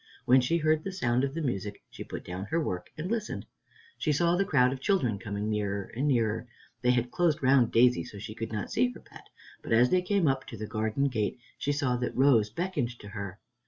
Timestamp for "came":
10.01-10.27